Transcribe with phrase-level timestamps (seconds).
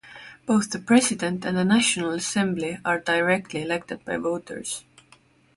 [0.47, 4.83] Both the President and the National Assembly are directly elected by voters.